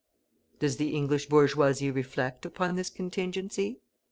Does 0.57 0.77
the 0.77 0.95
English 0.95 1.27
bourgeoisie 1.27 1.91
reflect 1.91 2.43
upon 2.43 2.73
this 2.75 2.89
contingency? 2.89 3.81